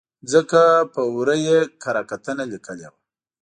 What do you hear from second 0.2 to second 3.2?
ځکه په ور ه یې کره کتنه لیکلې وه.